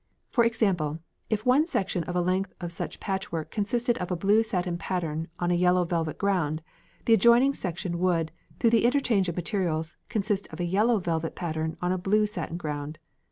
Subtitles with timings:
[0.31, 0.97] For example,
[1.29, 5.27] if one section of a length of such patchwork consisted of a blue satin pattern
[5.37, 6.63] on a yellow velvet ground,
[7.05, 11.77] the adjoining section would, through the interchange of materials, consist of a yellow velvet pattern
[11.83, 12.97] on a blue satin ground.